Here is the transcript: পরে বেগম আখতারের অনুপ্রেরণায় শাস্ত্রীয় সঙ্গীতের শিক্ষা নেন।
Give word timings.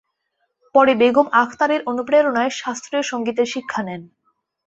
পরে 0.75 0.93
বেগম 0.95 1.27
আখতারের 1.41 1.81
অনুপ্রেরণায় 1.85 2.51
শাস্ত্রীয় 2.59 3.03
সঙ্গীতের 3.03 3.47
শিক্ষা 3.47 3.81
নেন। 3.83 4.01